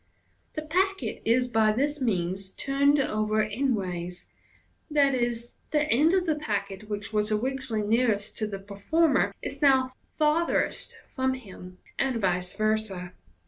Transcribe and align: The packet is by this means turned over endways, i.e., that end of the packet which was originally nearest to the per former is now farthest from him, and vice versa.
The 0.53 0.63
packet 0.63 1.21
is 1.25 1.47
by 1.47 1.73
this 1.73 2.01
means 2.01 2.53
turned 2.53 2.99
over 2.99 3.43
endways, 3.45 4.25
i.e., 4.95 5.35
that 5.71 5.87
end 5.91 6.15
of 6.15 6.25
the 6.25 6.33
packet 6.41 6.89
which 6.89 7.13
was 7.13 7.31
originally 7.31 7.83
nearest 7.87 8.35
to 8.39 8.47
the 8.47 8.57
per 8.57 8.77
former 8.79 9.31
is 9.43 9.61
now 9.61 9.91
farthest 10.09 10.97
from 11.15 11.35
him, 11.35 11.77
and 11.99 12.19
vice 12.19 12.51
versa. 12.53 13.13